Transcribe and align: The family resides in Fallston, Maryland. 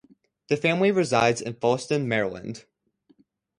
The 0.47 0.57
family 0.57 0.89
resides 0.89 1.41
in 1.41 1.53
Fallston, 1.53 2.05
Maryland. 2.07 2.65